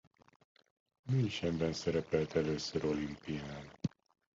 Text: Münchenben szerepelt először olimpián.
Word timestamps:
Münchenben 1.11 1.73
szerepelt 1.73 2.35
először 2.35 2.85
olimpián. 2.85 3.71